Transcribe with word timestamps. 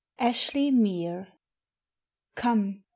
ASHLY 0.17 0.71
MERE. 0.71 1.27
Come! 2.33 2.83